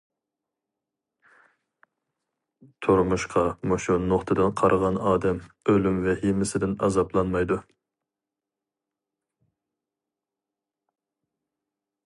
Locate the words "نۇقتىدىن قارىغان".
4.05-4.97